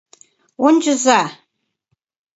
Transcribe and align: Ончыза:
Ончыза: 0.67 1.21